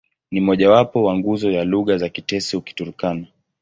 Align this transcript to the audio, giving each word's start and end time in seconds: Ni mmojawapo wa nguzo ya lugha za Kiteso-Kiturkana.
Ni 0.31 0.41
mmojawapo 0.41 1.03
wa 1.03 1.17
nguzo 1.17 1.51
ya 1.51 1.63
lugha 1.63 1.97
za 1.97 2.09
Kiteso-Kiturkana. 2.09 3.25